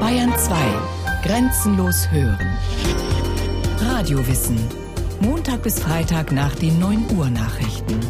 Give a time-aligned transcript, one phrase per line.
[0.00, 0.54] Bayern 2.
[1.22, 2.58] Grenzenlos hören.
[3.80, 4.58] Radiowissen.
[5.20, 8.00] Montag bis Freitag nach den 9 Uhr Nachrichten.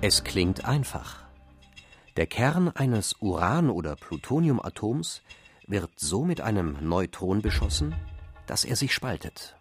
[0.00, 1.24] Es klingt einfach.
[2.16, 5.22] Der Kern eines Uran- oder Plutoniumatoms
[5.66, 7.94] wird so mit einem Neutron beschossen,
[8.46, 9.56] dass er sich spaltet.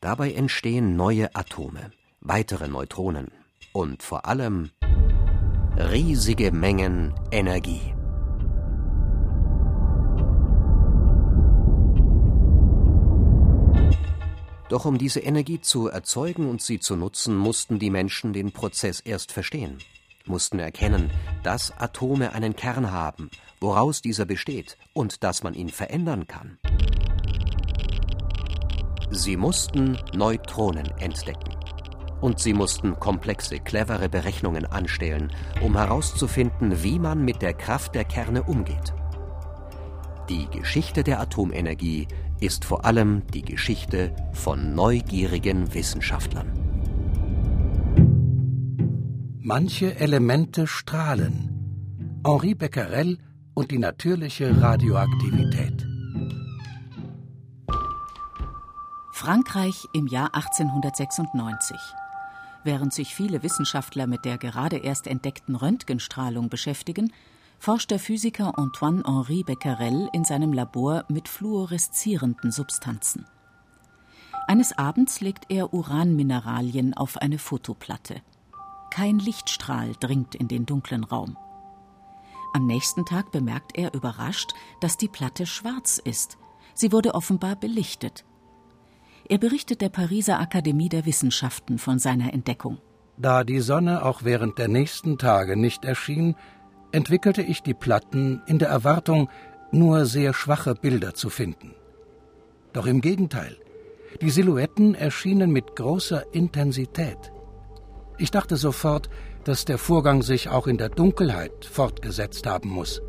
[0.00, 3.30] Dabei entstehen neue Atome, weitere Neutronen
[3.72, 4.70] und vor allem
[5.76, 7.94] riesige Mengen Energie.
[14.68, 19.00] Doch um diese Energie zu erzeugen und sie zu nutzen, mussten die Menschen den Prozess
[19.00, 19.78] erst verstehen,
[20.26, 21.10] mussten erkennen,
[21.42, 23.30] dass Atome einen Kern haben,
[23.60, 26.58] woraus dieser besteht und dass man ihn verändern kann.
[29.10, 31.61] Sie mussten Neutronen entdecken.
[32.22, 38.04] Und sie mussten komplexe, clevere Berechnungen anstellen, um herauszufinden, wie man mit der Kraft der
[38.04, 38.94] Kerne umgeht.
[40.28, 42.06] Die Geschichte der Atomenergie
[42.40, 46.46] ist vor allem die Geschichte von neugierigen Wissenschaftlern.
[49.40, 52.20] Manche Elemente strahlen.
[52.24, 53.18] Henri Becquerel
[53.54, 55.86] und die natürliche Radioaktivität.
[59.12, 61.76] Frankreich im Jahr 1896.
[62.64, 67.12] Während sich viele Wissenschaftler mit der gerade erst entdeckten Röntgenstrahlung beschäftigen,
[67.58, 73.26] forscht der Physiker Antoine-Henri Becquerel in seinem Labor mit fluoreszierenden Substanzen.
[74.46, 78.20] Eines Abends legt er Uranmineralien auf eine Fotoplatte.
[78.90, 81.38] Kein Lichtstrahl dringt in den dunklen Raum.
[82.52, 86.36] Am nächsten Tag bemerkt er überrascht, dass die Platte schwarz ist.
[86.74, 88.24] Sie wurde offenbar belichtet.
[89.32, 92.76] Er berichtet der Pariser Akademie der Wissenschaften von seiner Entdeckung.
[93.16, 96.36] Da die Sonne auch während der nächsten Tage nicht erschien,
[96.90, 99.30] entwickelte ich die Platten in der Erwartung,
[99.70, 101.74] nur sehr schwache Bilder zu finden.
[102.74, 103.56] Doch im Gegenteil,
[104.20, 107.32] die Silhouetten erschienen mit großer Intensität.
[108.18, 109.08] Ich dachte sofort,
[109.44, 113.00] dass der Vorgang sich auch in der Dunkelheit fortgesetzt haben muss.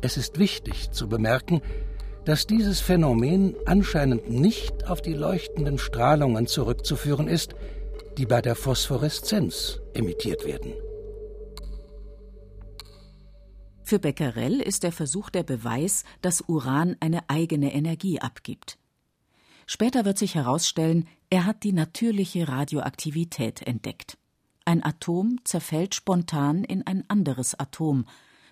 [0.00, 1.62] Es ist wichtig zu bemerken,
[2.24, 7.54] dass dieses Phänomen anscheinend nicht auf die leuchtenden Strahlungen zurückzuführen ist,
[8.16, 10.72] die bei der Phosphoreszenz emittiert werden.
[13.82, 18.78] Für Becquerel ist der Versuch der Beweis, dass Uran eine eigene Energie abgibt.
[19.66, 24.16] Später wird sich herausstellen, er hat die natürliche Radioaktivität entdeckt.
[24.64, 28.06] Ein Atom zerfällt spontan in ein anderes Atom.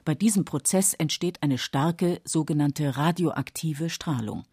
[0.04, 4.44] Bei diesem Prozess entsteht eine starke sogenannte radioaktive Strahlung.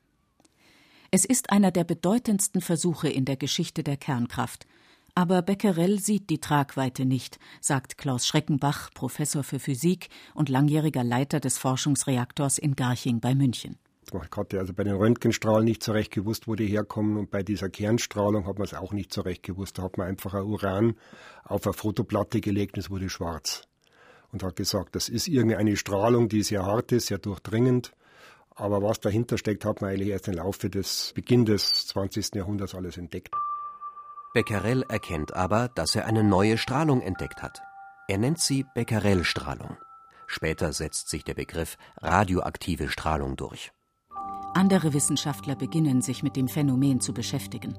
[1.11, 4.67] Es ist einer der bedeutendsten Versuche in der Geschichte der Kernkraft–
[5.15, 11.41] aber Becquerel sieht die Tragweite nicht, sagt Klaus Schreckenbach, Professor für Physik und langjähriger Leiter
[11.41, 13.77] des Forschungsreaktors in Garching bei München.
[14.13, 17.43] Man hatte also bei den Röntgenstrahlen nicht so recht gewusst, wo die herkommen und bei
[17.43, 19.77] dieser Kernstrahlung hat man es auch nicht so recht gewusst.
[19.77, 20.95] Da hat man einfach ein Uran
[21.43, 23.68] auf eine Fotoplatte gelegt und es wurde schwarz.
[24.31, 27.93] Und hat gesagt, das ist irgendeine Strahlung, die sehr hart ist, sehr durchdringend.
[28.55, 32.35] Aber was dahinter steckt, hat man eigentlich erst im Laufe des Beginn des 20.
[32.35, 33.33] Jahrhunderts alles entdeckt.
[34.33, 37.61] Becquerel erkennt aber, dass er eine neue Strahlung entdeckt hat.
[38.07, 39.77] Er nennt sie Becquerel-Strahlung.
[40.27, 43.71] Später setzt sich der Begriff radioaktive Strahlung durch.
[44.53, 47.75] Andere Wissenschaftler beginnen sich mit dem Phänomen zu beschäftigen.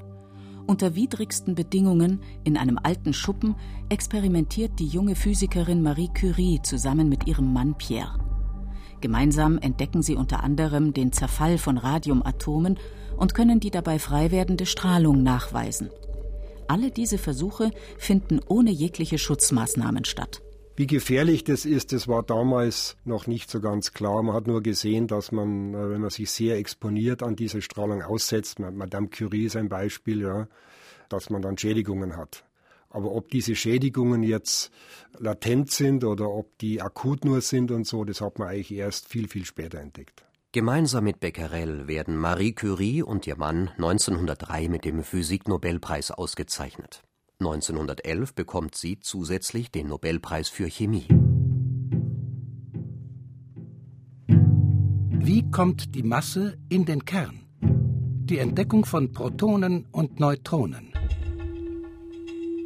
[0.71, 3.57] Unter widrigsten Bedingungen in einem alten Schuppen
[3.89, 8.21] experimentiert die junge Physikerin Marie Curie zusammen mit ihrem Mann Pierre.
[9.01, 12.79] Gemeinsam entdecken sie unter anderem den Zerfall von Radiumatomen
[13.17, 15.91] und können die dabei frei werdende Strahlung nachweisen.
[16.69, 20.41] Alle diese Versuche finden ohne jegliche Schutzmaßnahmen statt.
[20.77, 24.23] Wie gefährlich das ist, das war damals noch nicht so ganz klar.
[24.23, 28.03] Man hat nur gesehen, dass man, äh, wenn man sich sehr exponiert an diese Strahlung
[28.03, 30.49] aussetzt, Madame Curie ist ein Beispiel, ja,
[31.09, 32.45] dass man dann Schädigungen hat.
[32.89, 34.71] Aber ob diese Schädigungen jetzt
[35.19, 39.09] latent sind oder ob die akut nur sind und so, das hat man eigentlich erst
[39.09, 40.25] viel, viel später entdeckt.
[40.53, 47.05] Gemeinsam mit Becquerel werden Marie Curie und ihr Mann 1903 mit dem Physiknobelpreis ausgezeichnet.
[47.41, 51.07] 1911 bekommt sie zusätzlich den Nobelpreis für Chemie.
[54.29, 57.41] Wie kommt die Masse in den Kern?
[57.63, 60.93] Die Entdeckung von Protonen und Neutronen.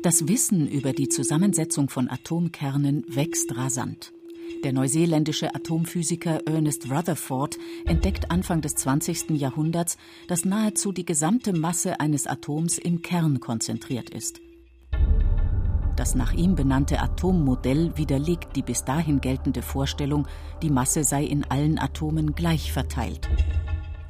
[0.03, 4.12] Das Wissen über die Zusammensetzung von Atomkernen wächst rasant.
[4.65, 9.31] Der neuseeländische Atomphysiker Ernest Rutherford entdeckt Anfang des 20.
[9.31, 14.41] Jahrhunderts, dass nahezu die gesamte Masse eines Atoms im Kern konzentriert ist.
[15.96, 20.26] Das nach ihm benannte Atommodell widerlegt die bis dahin geltende Vorstellung,
[20.62, 23.29] die Masse sei in allen Atomen gleich verteilt.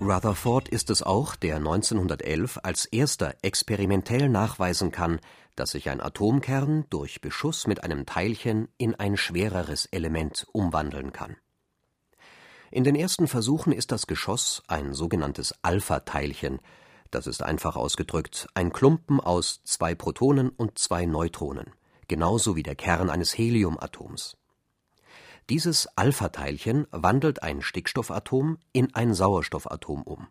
[0.00, 5.20] Rutherford ist es auch, der 1911 als erster experimentell nachweisen kann,
[5.56, 11.36] dass sich ein Atomkern durch Beschuss mit einem Teilchen in ein schwereres Element umwandeln kann.
[12.70, 16.58] In den ersten Versuchen ist das Geschoss ein sogenanntes Alpha-Teilchen,
[17.14, 21.70] das ist einfach ausgedrückt ein Klumpen aus zwei Protonen und zwei Neutronen,
[22.08, 24.36] genauso wie der Kern eines Heliumatoms.
[25.48, 30.26] Dieses Alpha-Teilchen wandelt ein Stickstoffatom in ein Sauerstoffatom um.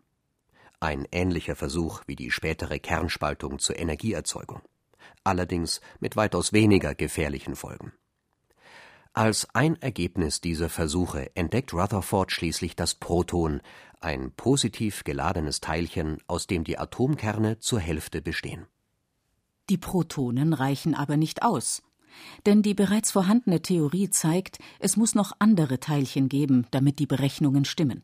[0.80, 4.60] Ein ähnlicher Versuch wie die spätere Kernspaltung zur Energieerzeugung,
[5.22, 7.92] allerdings mit weitaus weniger gefährlichen Folgen.
[9.16, 13.60] Als ein Ergebnis dieser Versuche entdeckt Rutherford schließlich das Proton,
[14.00, 18.66] ein positiv geladenes Teilchen, aus dem die Atomkerne zur Hälfte bestehen.
[19.70, 21.84] Die Protonen reichen aber nicht aus.
[22.44, 27.64] Denn die bereits vorhandene Theorie zeigt, es muss noch andere Teilchen geben, damit die Berechnungen
[27.64, 28.02] stimmen.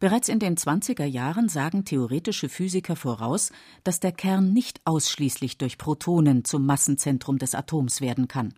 [0.00, 3.52] Bereits in den 20er Jahren sagen theoretische Physiker voraus,
[3.84, 8.54] dass der Kern nicht ausschließlich durch Protonen zum Massenzentrum des Atoms werden kann.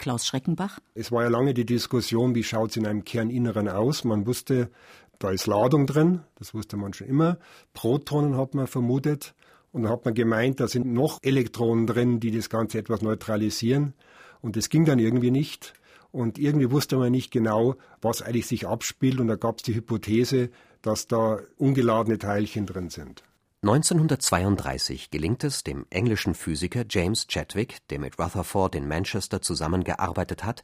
[0.00, 0.80] Klaus Schreckenbach.
[0.94, 4.02] Es war ja lange die Diskussion, wie schaut es in einem Kerninneren aus.
[4.02, 4.70] Man wusste,
[5.18, 7.38] da ist Ladung drin, das wusste man schon immer.
[7.74, 9.34] Protonen hat man vermutet.
[9.72, 13.92] Und dann hat man gemeint, da sind noch Elektronen drin, die das Ganze etwas neutralisieren.
[14.40, 15.74] Und das ging dann irgendwie nicht.
[16.10, 19.20] Und irgendwie wusste man nicht genau, was eigentlich sich abspielt.
[19.20, 20.48] Und da gab es die Hypothese,
[20.80, 23.22] dass da ungeladene Teilchen drin sind.
[23.62, 30.62] 1932 gelingt es dem englischen Physiker James Chadwick, der mit Rutherford in Manchester zusammengearbeitet hat,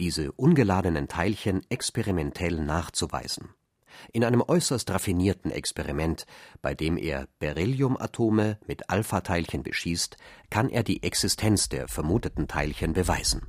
[0.00, 3.50] diese ungeladenen Teilchen experimentell nachzuweisen.
[4.14, 6.24] In einem äußerst raffinierten Experiment,
[6.62, 10.16] bei dem er Berylliumatome mit Alpha-Teilchen beschießt,
[10.48, 13.42] kann er die Existenz der vermuteten Teilchen beweisen.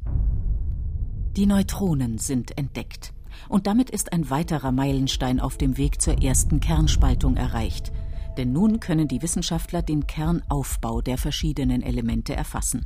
[1.37, 3.13] Die Neutronen sind entdeckt.
[3.47, 7.93] Und damit ist ein weiterer Meilenstein auf dem Weg zur ersten Kernspaltung erreicht–
[8.39, 12.85] denn nun können die Wissenschaftler den Kernaufbau der verschiedenen Elemente erfassen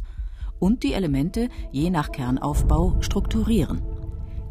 [0.58, 3.84] und die Elemente je nach Kernaufbau strukturieren.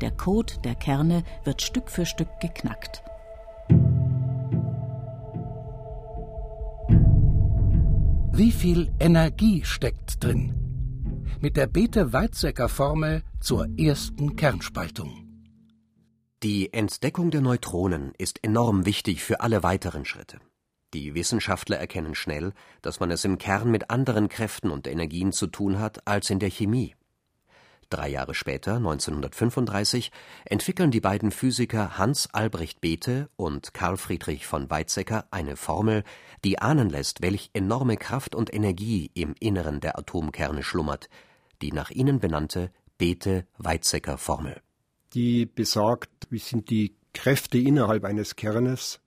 [0.01, 3.03] Der Code der Kerne wird Stück für Stück geknackt.
[8.33, 10.55] Wie viel Energie steckt drin?
[11.41, 15.27] Mit der Bethe-Weizsäcker-Formel zur ersten Kernspaltung.
[16.45, 20.39] Die Entdeckung der Neutronen ist enorm wichtig für alle weiteren Schritte.
[20.95, 22.53] Die Wissenschaftler erkennen schnell,
[22.83, 26.39] dass man es im Kern mit anderen Kräften und Energien zu tun hat als in
[26.39, 26.95] der Chemie.
[27.93, 30.13] Drei Jahre später, 1935,
[30.47, 36.03] entwickeln die beiden Physiker Hans Albrecht Bethe und Carl Friedrich von Weizsäcker eine Formel,
[36.43, 41.11] die ahnen lässt, welch enorme Kraft und Energie im Inneren der Atomkerne schlummert,
[41.61, 44.63] die nach ihnen benannte Bethe-Weizsäcker-Formel.
[45.13, 49.02] Die besagt, wie sind die Kräfte innerhalb eines Kernes,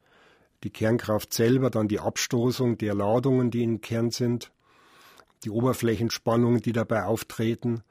[0.65, 4.51] die Kernkraft selber, dann die Abstoßung der Ladungen, die im Kern sind,
[5.43, 7.83] die Oberflächenspannungen, die dabei auftreten.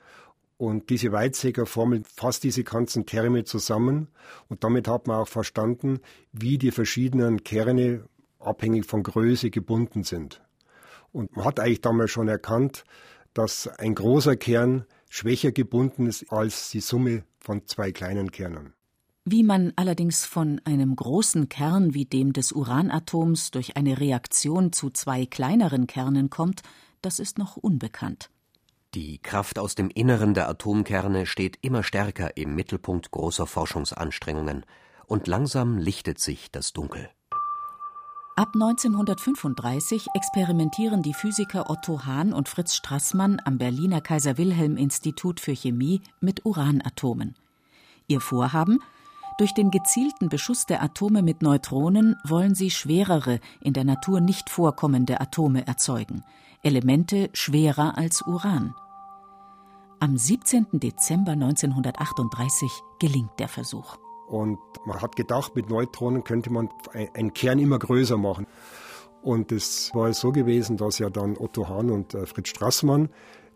[0.57, 4.09] Und diese Weizsäcker-Formel fasst diese ganzen Terme zusammen.
[4.49, 6.01] Und damit hat man auch verstanden,
[6.33, 8.09] wie die verschiedenen Kerne
[8.41, 10.43] abhängig von Größe gebunden sind.
[11.13, 12.85] Und man hat eigentlich damals schon erkannt,
[13.35, 18.75] dass ein großer Kern schwächer gebunden ist als die Summe von zwei kleinen Kernen.
[19.27, 24.91] Wie man allerdings von einem großen Kern wie dem des Uranatoms durch eine Reaktion zu
[24.91, 26.63] zwei kleineren Kernen kommt,
[27.01, 28.29] das ist noch unbekannt.
[28.95, 34.67] Die Kraft aus dem Inneren der Atomkerne steht immer stärker im Mittelpunkt großer Forschungsanstrengungen,
[35.07, 37.09] und langsam lichtet sich das Dunkel.
[38.37, 45.41] Ab 1935 experimentieren die Physiker Otto Hahn und Fritz Strassmann am Berliner Kaiser Wilhelm Institut
[45.41, 47.37] für Chemie mit Uranatomen.
[48.07, 48.81] Ihr Vorhaben
[49.39, 54.49] durch den gezielten Beschuss der Atome mit Neutronen wollen sie schwerere, in der Natur nicht
[54.49, 56.23] vorkommende Atome erzeugen,
[56.63, 58.75] Elemente schwerer als Uran.
[60.01, 60.67] Am 17.
[60.73, 63.97] Dezember 1938 gelingt der Versuch.
[64.29, 66.69] Und man hat gedacht, mit Neutronen könnte man
[67.15, 68.47] einen Kern immer größer machen.
[69.23, 73.09] Und es war so gewesen, dass ja dann Otto Hahn und äh, Fritz Strassmann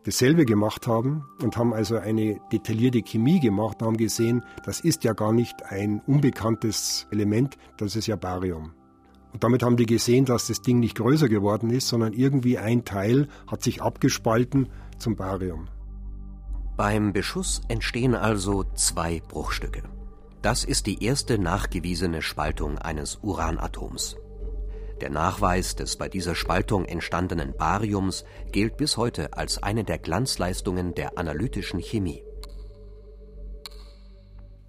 [0.05, 5.05] dasselbe gemacht haben und haben also eine detaillierte Chemie gemacht und haben gesehen, das ist
[5.05, 8.73] ja gar nicht ein unbekanntes Element, das ist ja Barium.
[9.33, 12.85] Und damit haben die gesehen, dass das Ding nicht größer geworden ist, sondern irgendwie ein
[12.85, 15.69] Teil hat sich abgespalten zum Barium.
[16.77, 19.83] Beim Beschuss entstehen also zwei Bruchstücke.
[20.43, 24.17] Das ist die erste nachgewiesene Spaltung eines Uranatoms.
[25.01, 30.95] Der Nachweis des bei dieser Spaltung entstandenen Bariums gilt bis heute als eine der Glanzleistungen
[30.95, 32.23] der analytischen Chemie.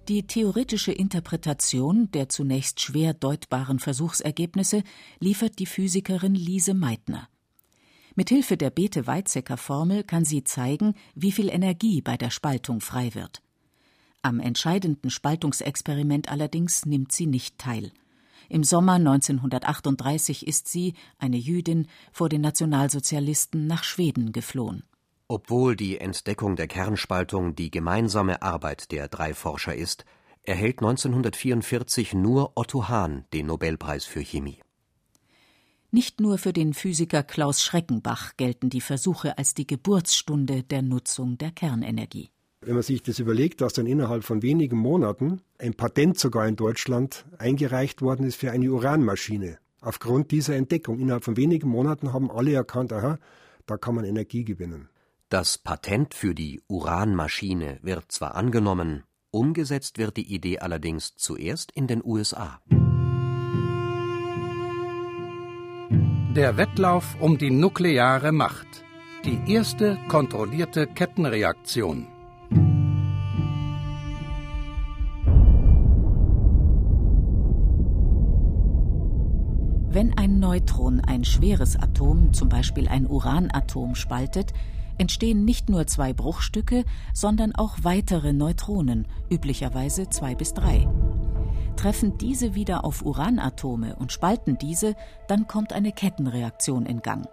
[0.08, 4.82] Die theoretische Interpretation der zunächst schwer deutbaren Versuchsergebnisse
[5.20, 7.28] liefert die Physikerin Lise Meitner.
[8.16, 13.40] Mithilfe der Bethe-Weizsäcker-Formel kann sie zeigen, wie viel Energie bei der Spaltung frei wird.
[14.22, 17.92] Am entscheidenden Spaltungsexperiment allerdings nimmt sie nicht teil.
[18.50, 24.82] Im Sommer 1938 ist sie, eine Jüdin, vor den Nationalsozialisten nach Schweden geflohen.
[25.28, 30.04] Obwohl die Entdeckung der Kernspaltung die gemeinsame Arbeit der drei Forscher ist,
[30.42, 34.60] erhält 1944 nur Otto Hahn den Nobelpreis für Chemie.
[35.92, 41.38] Nicht nur für den Physiker Klaus Schreckenbach gelten die Versuche als die Geburtsstunde der Nutzung
[41.38, 42.30] der Kernenergie.
[42.62, 46.56] Wenn man sich das überlegt, dass dann innerhalb von wenigen Monaten ein Patent sogar in
[46.56, 49.56] Deutschland eingereicht worden ist für eine Uranmaschine.
[49.80, 53.18] Aufgrund dieser Entdeckung innerhalb von wenigen Monaten haben alle erkannt, aha,
[53.64, 54.90] da kann man Energie gewinnen.
[55.30, 61.86] Das Patent für die Uranmaschine wird zwar angenommen, umgesetzt wird die Idee allerdings zuerst in
[61.86, 62.60] den USA.
[66.36, 68.84] Der Wettlauf um die nukleare Macht.
[69.24, 72.19] Die erste kontrollierte Kettenreaktion.
[80.00, 84.54] Wenn ein Neutron ein schweres Atom, zum Beispiel ein Uranatom, spaltet,
[84.96, 90.88] entstehen nicht nur zwei Bruchstücke, sondern auch weitere Neutronen, üblicherweise zwei bis drei.
[91.76, 94.94] Treffen diese wieder auf Uranatome und spalten diese,
[95.28, 97.28] dann kommt eine Kettenreaktion in Gang.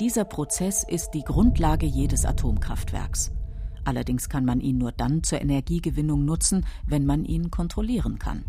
[0.00, 3.30] Dieser Prozess ist die Grundlage jedes Atomkraftwerks.
[3.84, 8.46] Allerdings kann man ihn nur dann zur Energiegewinnung nutzen, wenn man ihn kontrollieren kann.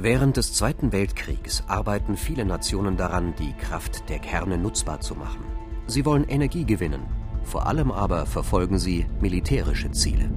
[0.00, 5.44] Während des Zweiten Weltkriegs arbeiten viele Nationen daran, die Kraft der Kerne nutzbar zu machen.
[5.88, 7.02] Sie wollen Energie gewinnen,
[7.42, 10.30] vor allem aber verfolgen sie militärische Ziele.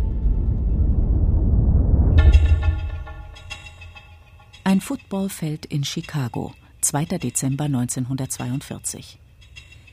[4.64, 7.20] Ein Footballfeld in Chicago, 2.
[7.20, 9.20] Dezember 1942.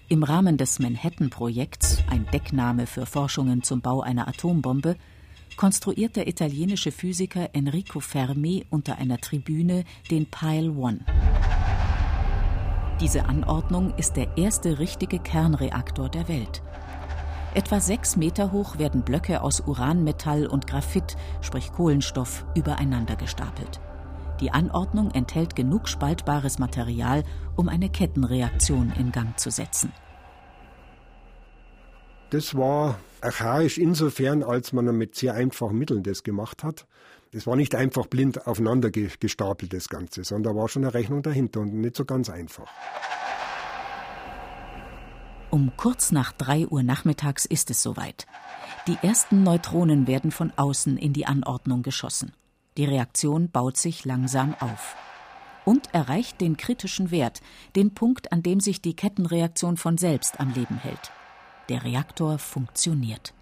[0.08, 4.96] Im Rahmen des Manhattan-Projekts, ein Deckname für Forschungen zum Bau einer Atombombe,
[5.58, 11.00] konstruiert der italienische Physiker Enrico Fermi unter einer Tribüne den Pile One.
[13.00, 16.62] Diese Anordnung ist der erste richtige Kernreaktor der Welt.
[17.54, 23.80] Etwa sechs Meter hoch werden Blöcke aus Uranmetall und Graphit, sprich Kohlenstoff, übereinander gestapelt.
[24.40, 27.24] Die Anordnung enthält genug spaltbares Material,
[27.56, 29.92] um eine Kettenreaktion in Gang zu setzen.
[32.30, 36.86] Das war archaisch insofern, als man mit sehr einfachen Mitteln das gemacht hat.
[37.32, 41.22] Es war nicht einfach blind aufeinander gestapelt, das Ganze, sondern da war schon eine Rechnung
[41.22, 42.66] dahinter und nicht so ganz einfach.
[45.50, 48.26] Um kurz nach drei Uhr nachmittags ist es soweit.
[48.86, 52.32] Die ersten Neutronen werden von außen in die Anordnung geschossen.
[52.76, 54.96] Die Reaktion baut sich langsam auf
[55.64, 57.40] und erreicht den kritischen Wert,
[57.76, 61.12] den Punkt, an dem sich die Kettenreaktion von selbst am Leben hält.
[61.68, 63.34] Der Reaktor funktioniert.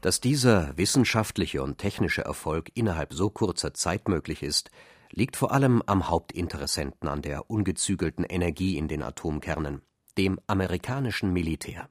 [0.00, 4.70] Dass dieser wissenschaftliche und technische Erfolg innerhalb so kurzer Zeit möglich ist,
[5.10, 9.82] liegt vor allem am Hauptinteressenten an der ungezügelten Energie in den Atomkernen,
[10.18, 11.90] dem amerikanischen Militär.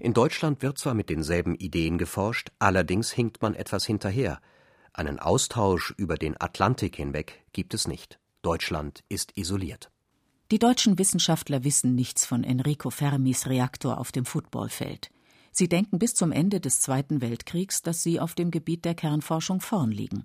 [0.00, 4.40] In Deutschland wird zwar mit denselben Ideen geforscht, allerdings hinkt man etwas hinterher.
[4.92, 8.18] Einen Austausch über den Atlantik hinweg gibt es nicht.
[8.42, 9.92] Deutschland ist isoliert.
[10.52, 15.10] Die deutschen Wissenschaftler wissen nichts von Enrico Fermis Reaktor auf dem Footballfeld.
[15.50, 19.60] Sie denken bis zum Ende des Zweiten Weltkriegs, dass sie auf dem Gebiet der Kernforschung
[19.60, 20.24] vorn liegen.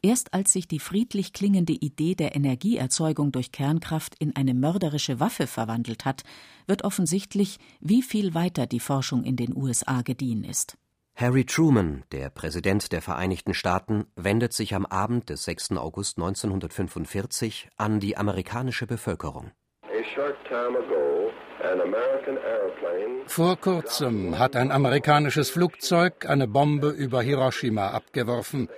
[0.00, 5.46] Erst als sich die friedlich klingende Idee der Energieerzeugung durch Kernkraft in eine mörderische Waffe
[5.46, 6.22] verwandelt hat,
[6.66, 10.78] wird offensichtlich, wie viel weiter die Forschung in den USA gediehen ist.
[11.14, 15.72] Harry Truman, der Präsident der Vereinigten Staaten, wendet sich am Abend des 6.
[15.72, 19.52] August 1945 an die amerikanische Bevölkerung.
[23.26, 28.68] Vor kurzem hat ein amerikanisches Flugzeug eine Bombe über Hiroshima abgeworfen.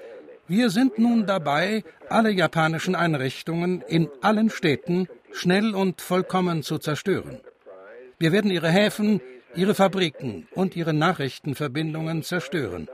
[0.47, 7.41] Wir sind nun dabei, alle japanischen Einrichtungen in allen Städten schnell und vollkommen zu zerstören.
[8.19, 9.21] Wir werden ihre Häfen,
[9.57, 12.89] ihre Fabriken und ihre Nachrichtenverbindungen zerstören.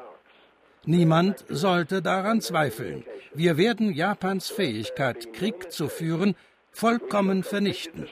[0.85, 3.05] Niemand sollte daran zweifeln.
[3.35, 6.35] Wir werden Japans Fähigkeit, Krieg zu führen,
[6.73, 8.09] vollkommen vernichten.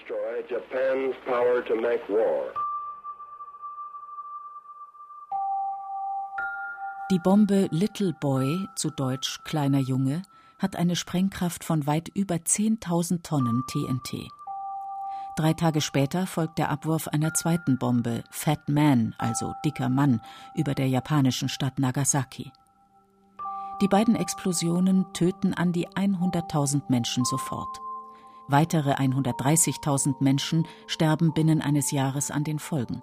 [7.11, 10.23] Die Bombe Little Boy, zu Deutsch kleiner Junge,
[10.59, 14.31] hat eine Sprengkraft von weit über 10.000 Tonnen TNT.
[15.39, 20.21] Drei Tage später folgt der Abwurf einer zweiten Bombe, Fat Man, also dicker Mann,
[20.57, 22.51] über der japanischen Stadt Nagasaki.
[23.81, 27.69] Die beiden Explosionen töten an die 100.000 Menschen sofort.
[28.49, 33.01] Weitere 130.000 Menschen sterben binnen eines Jahres an den Folgen.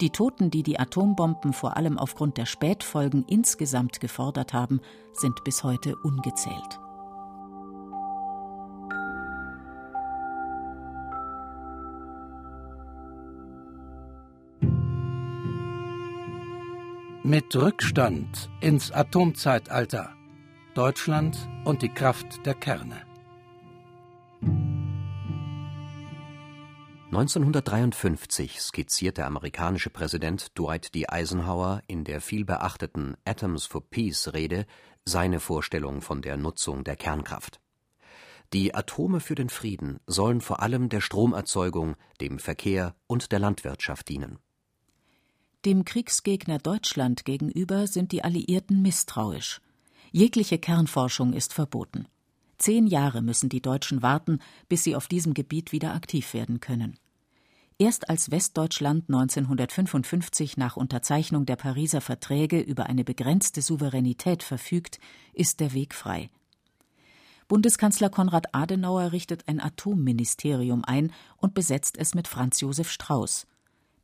[0.00, 4.80] Die Toten, die die Atombomben vor allem aufgrund der Spätfolgen insgesamt gefordert haben,
[5.12, 6.80] sind bis heute ungezählt.
[17.22, 20.14] Mit Rückstand ins Atomzeitalter.
[20.74, 21.36] Deutschland
[21.66, 23.02] und die Kraft der Kerne.
[27.08, 31.08] 1953 skizziert der amerikanische Präsident Dwight D.
[31.08, 34.64] Eisenhower in der vielbeachteten Atoms for Peace Rede
[35.04, 37.60] seine Vorstellung von der Nutzung der Kernkraft.
[38.54, 44.08] Die Atome für den Frieden sollen vor allem der Stromerzeugung, dem Verkehr und der Landwirtschaft
[44.08, 44.38] dienen.
[45.66, 49.60] Dem Kriegsgegner Deutschland gegenüber sind die Alliierten misstrauisch.
[50.10, 52.06] Jegliche Kernforschung ist verboten.
[52.56, 54.38] Zehn Jahre müssen die Deutschen warten,
[54.70, 56.98] bis sie auf diesem Gebiet wieder aktiv werden können.
[57.76, 64.98] Erst als Westdeutschland 1955 nach Unterzeichnung der Pariser Verträge über eine begrenzte Souveränität verfügt,
[65.34, 66.30] ist der Weg frei.
[67.48, 73.46] Bundeskanzler Konrad Adenauer richtet ein Atomministerium ein und besetzt es mit Franz Josef Strauß.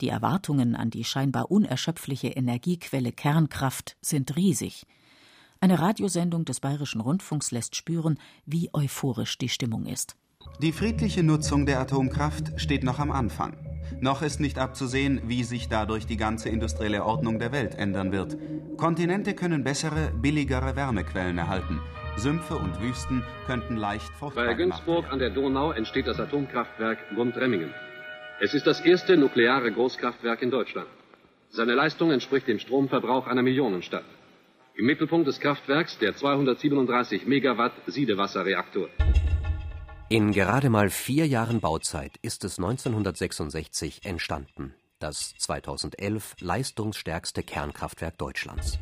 [0.00, 4.86] Die Erwartungen an die scheinbar unerschöpfliche Energiequelle Kernkraft sind riesig.
[5.60, 10.16] Eine Radiosendung des Bayerischen Rundfunks lässt spüren, wie euphorisch die Stimmung ist.
[10.60, 13.56] Die friedliche Nutzung der Atomkraft steht noch am Anfang.
[14.00, 18.36] Noch ist nicht abzusehen, wie sich dadurch die ganze industrielle Ordnung der Welt ändern wird.
[18.76, 21.80] Kontinente können bessere, billigere Wärmequellen erhalten.
[22.16, 27.70] Sümpfe und Wüsten könnten leicht fruchtbar Bei Günzburg an der Donau entsteht das Atomkraftwerk Gundremmingen.
[28.38, 30.88] Es ist das erste nukleare Großkraftwerk in Deutschland.
[31.49, 34.05] Seine Leistung entspricht dem Stromverbrauch einer Millionenstadt.
[34.75, 38.90] Im Mittelpunkt des Kraftwerks der 237 Megawatt Siedewasserreaktor.
[40.11, 48.79] In gerade mal vier Jahren Bauzeit ist es 1966 entstanden, das 2011 leistungsstärkste Kernkraftwerk Deutschlands.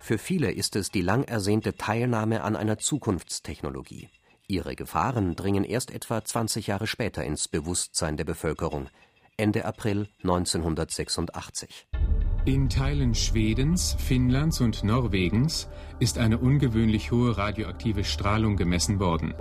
[0.00, 4.08] Für viele ist es die lang ersehnte Teilnahme an einer Zukunftstechnologie.
[4.50, 8.88] Ihre Gefahren dringen erst etwa 20 Jahre später ins Bewusstsein der Bevölkerung,
[9.36, 11.86] Ende April 1986.
[12.46, 19.34] In Teilen Schwedens, Finnlands und Norwegens ist eine ungewöhnlich hohe radioaktive Strahlung gemessen worden.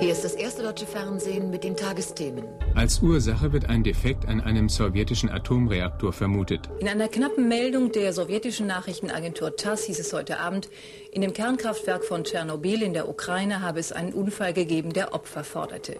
[0.00, 2.44] Hier ist das erste deutsche Fernsehen mit den Tagesthemen.
[2.74, 6.68] Als Ursache wird ein Defekt an einem sowjetischen Atomreaktor vermutet.
[6.80, 10.68] In einer knappen Meldung der sowjetischen Nachrichtenagentur TASS hieß es heute Abend,
[11.12, 15.44] in dem Kernkraftwerk von Tschernobyl in der Ukraine habe es einen Unfall gegeben, der Opfer
[15.44, 15.96] forderte.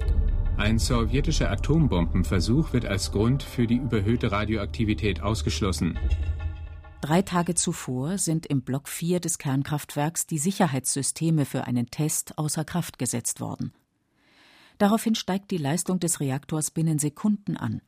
[0.56, 5.98] Ein sowjetischer Atombombenversuch wird als Grund für die überhöhte Radioaktivität ausgeschlossen.
[7.00, 12.64] Drei Tage zuvor sind im Block 4 des Kernkraftwerks die Sicherheitssysteme für einen Test außer
[12.64, 13.72] Kraft gesetzt worden.
[14.78, 17.82] Daraufhin steigt die Leistung des Reaktors binnen Sekunden an.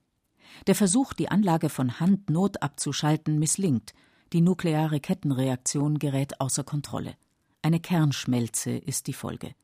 [0.67, 3.95] Der Versuch, die Anlage von Hand not abzuschalten, misslingt.
[4.33, 7.15] Die nukleare Kettenreaktion gerät außer Kontrolle.
[7.63, 9.55] Eine Kernschmelze ist die Folge.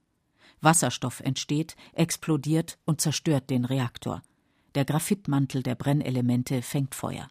[0.62, 4.22] Wasserstoff entsteht, explodiert und zerstört den Reaktor.
[4.74, 7.28] Der Graphitmantel der Brennelemente fängt Feuer.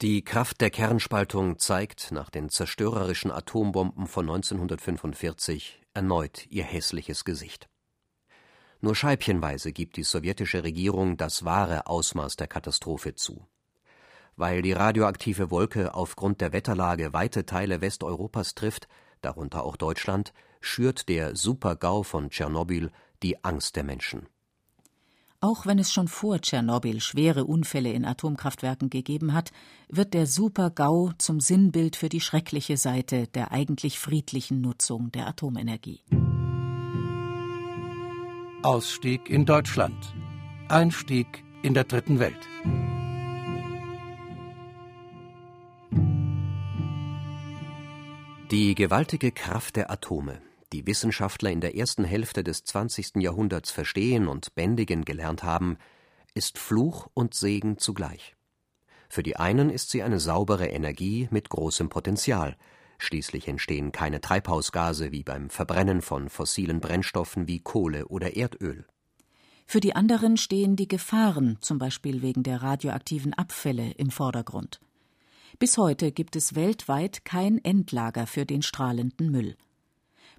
[0.00, 7.68] Die Kraft der Kernspaltung zeigt nach den zerstörerischen Atombomben von 1945 erneut ihr hässliches Gesicht.
[8.80, 13.46] Nur scheibchenweise gibt die sowjetische Regierung das wahre Ausmaß der Katastrophe zu.
[14.36, 18.88] Weil die radioaktive Wolke aufgrund der Wetterlage weite Teile Westeuropas trifft,
[19.22, 22.90] darunter auch Deutschland, schürt der Super-GAU von Tschernobyl
[23.22, 24.26] die Angst der Menschen.
[25.40, 29.50] Auch wenn es schon vor Tschernobyl schwere Unfälle in Atomkraftwerken gegeben hat,
[29.88, 36.00] wird der Super-GAU zum Sinnbild für die schreckliche Seite der eigentlich friedlichen Nutzung der Atomenergie.
[38.62, 40.14] Ausstieg in Deutschland.
[40.68, 42.48] Einstieg in der dritten Welt.
[48.50, 50.40] Die gewaltige Kraft der Atome,
[50.74, 53.22] die Wissenschaftler in der ersten Hälfte des 20.
[53.22, 55.78] Jahrhunderts verstehen und bändigen gelernt haben,
[56.34, 58.34] ist Fluch und Segen zugleich.
[59.08, 62.56] Für die einen ist sie eine saubere Energie mit großem Potenzial.
[62.98, 68.84] Schließlich entstehen keine Treibhausgase wie beim Verbrennen von fossilen Brennstoffen wie Kohle oder Erdöl.
[69.66, 74.80] Für die anderen stehen die Gefahren, zum Beispiel wegen der radioaktiven Abfälle, im Vordergrund.
[75.60, 79.54] Bis heute gibt es weltweit kein Endlager für den strahlenden Müll.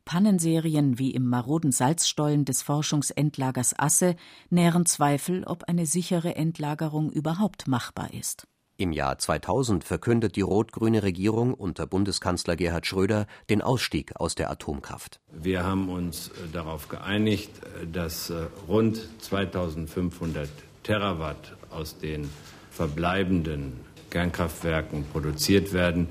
[0.05, 4.15] Pannenserien wie im maroden Salzstollen des Forschungsendlagers Asse
[4.49, 8.47] nähren Zweifel, ob eine sichere Endlagerung überhaupt machbar ist.
[8.77, 14.51] Im Jahr 2000 verkündet die rot-grüne Regierung unter Bundeskanzler Gerhard Schröder den Ausstieg aus der
[14.51, 15.21] Atomkraft.
[15.31, 20.49] Wir haben uns äh, darauf geeinigt, äh, dass äh, rund 2500
[20.83, 22.29] Terawatt aus den
[22.69, 26.09] verbleibenden Kernkraftwerken produziert werden.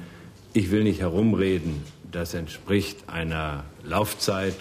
[0.54, 1.82] Ich will nicht herumreden.
[2.14, 4.54] Das entspricht einer Laufzeit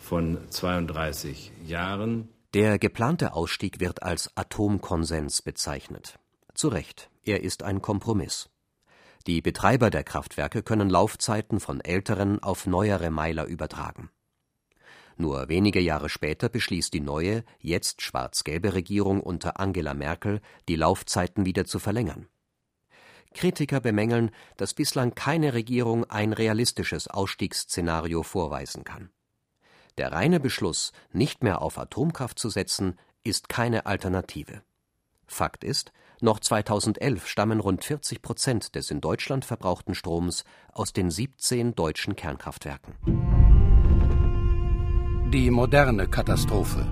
[0.00, 2.30] von 32 Jahren.
[2.54, 6.18] Der geplante Ausstieg wird als Atomkonsens bezeichnet.
[6.54, 8.48] Zu Recht, er ist ein Kompromiss.
[9.26, 14.08] Die Betreiber der Kraftwerke können Laufzeiten von älteren auf neuere Meiler übertragen.
[15.18, 21.44] Nur wenige Jahre später beschließt die neue, jetzt schwarz-gelbe Regierung unter Angela Merkel, die Laufzeiten
[21.44, 22.26] wieder zu verlängern.
[23.34, 29.10] Kritiker bemängeln, dass bislang keine Regierung ein realistisches Ausstiegsszenario vorweisen kann.
[29.98, 34.62] Der reine Beschluss, nicht mehr auf Atomkraft zu setzen, ist keine Alternative.
[35.26, 41.10] Fakt ist, noch 2011 stammen rund 40 Prozent des in Deutschland verbrauchten Stroms aus den
[41.10, 42.94] 17 deutschen Kernkraftwerken.
[45.32, 46.86] Die moderne Katastrophe.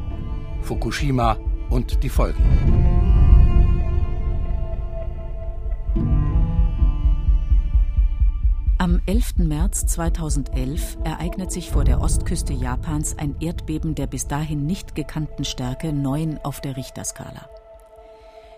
[0.62, 1.38] Fukushima
[1.70, 2.83] und die Folgen.
[8.84, 9.38] Am 11.
[9.38, 15.46] März 2011 ereignet sich vor der Ostküste Japans ein Erdbeben der bis dahin nicht gekannten
[15.46, 17.48] Stärke 9 auf der Richterskala.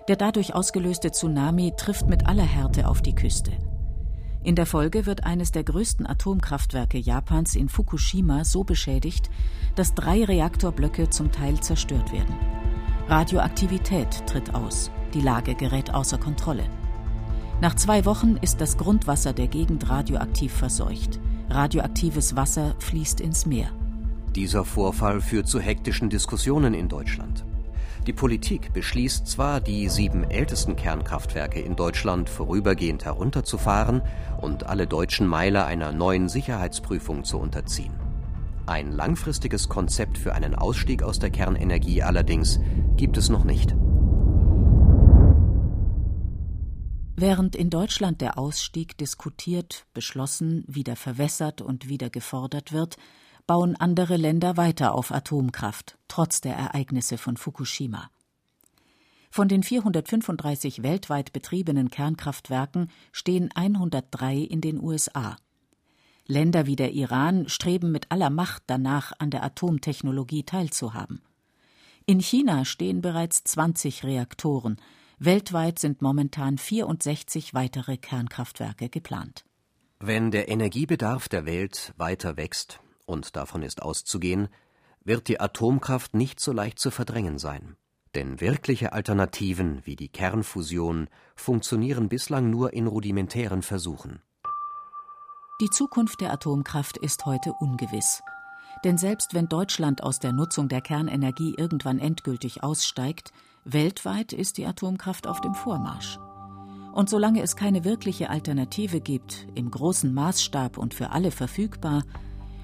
[0.09, 3.53] Der dadurch ausgelöste Tsunami trifft mit aller Härte auf die Küste.
[4.43, 9.31] In der Folge wird eines der größten Atomkraftwerke Japans in Fukushima so beschädigt,
[9.77, 12.35] dass drei Reaktorblöcke zum Teil zerstört werden.
[13.07, 16.65] Radioaktivität tritt aus, die Lage gerät außer Kontrolle.
[17.61, 21.19] Nach zwei Wochen ist das Grundwasser der Gegend radioaktiv verseucht.
[21.49, 23.71] Radioaktives Wasser fließt ins Meer.
[24.35, 27.47] Dieser Vorfall führt zu hektischen Diskussionen in Deutschland.
[28.07, 34.03] Die Politik beschließt zwar, die sieben ältesten Kernkraftwerke in Deutschland vorübergehend herunterzufahren
[34.40, 37.95] und alle deutschen Meiler einer neuen Sicherheitsprüfung zu unterziehen.
[38.66, 42.61] Ein langfristiges Konzept für einen Ausstieg aus der Kernenergie allerdings
[42.97, 43.75] gibt es noch nicht.
[47.18, 52.98] Während in Deutschland der Ausstieg diskutiert, beschlossen, wieder verwässert und wieder gefordert wird,
[53.46, 58.11] bauen andere Länder weiter auf Atomkraft, trotz der Ereignisse von Fukushima.
[59.31, 65.37] Von den 435 weltweit betriebenen Kernkraftwerken stehen 103 in den USA.
[66.26, 71.22] Länder wie der Iran streben mit aller Macht danach, an der Atomtechnologie teilzuhaben.
[72.05, 74.76] In China stehen bereits 20 Reaktoren,
[75.18, 79.46] Weltweit sind momentan 64 weitere Kernkraftwerke geplant.
[79.98, 84.48] Wenn der Energiebedarf der Welt weiter wächst, und davon ist auszugehen,
[85.05, 87.76] wird die Atomkraft nicht so leicht zu verdrängen sein.
[88.14, 94.20] Denn wirkliche Alternativen wie die Kernfusion funktionieren bislang nur in rudimentären Versuchen.
[95.62, 98.22] Die Zukunft der Atomkraft ist heute ungewiss.
[98.85, 103.33] Denn selbst wenn Deutschland aus der Nutzung der Kernenergie irgendwann endgültig aussteigt,
[103.68, 106.20] Weltweit ist die Atomkraft auf dem Vormarsch.
[106.92, 112.05] Und solange es keine wirkliche Alternative gibt, im großen Maßstab und für alle verfügbar,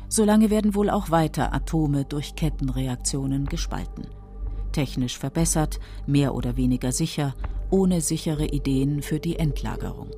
[0.09, 4.07] solange werden wohl auch weiter Atome durch Kettenreaktionen gespalten.
[4.71, 7.35] Technisch verbessert, mehr oder weniger sicher,
[7.69, 10.11] ohne sichere Ideen für die Endlagerung.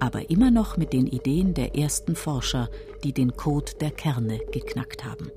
[0.00, 2.68] Aber immer noch mit den Ideen der ersten Forscher,
[3.04, 5.30] die den Code der Kerne geknackt haben.